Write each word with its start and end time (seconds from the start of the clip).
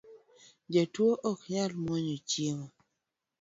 Jatu 0.73 1.05
ok 1.29 1.39
nyal 1.51 1.71
mwonyo 1.81 2.15
chiemo 2.29 2.67